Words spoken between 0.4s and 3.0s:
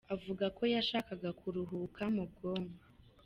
ko yashakaga kuhuruka mu bwonko.